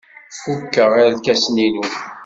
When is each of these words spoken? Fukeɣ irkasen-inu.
Fukeɣ 0.41 0.91
irkasen-inu. 1.05 1.85